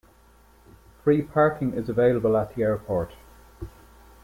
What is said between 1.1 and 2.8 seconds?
parking is available at the